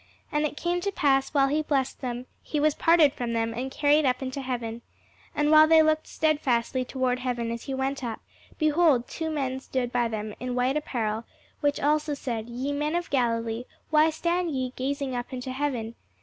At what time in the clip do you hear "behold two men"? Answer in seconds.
8.57-9.59